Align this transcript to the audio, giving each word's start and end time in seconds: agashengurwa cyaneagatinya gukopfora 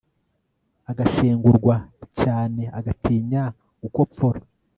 agashengurwa 0.91 1.75
cyaneagatinya 2.17 3.43
gukopfora 3.81 4.39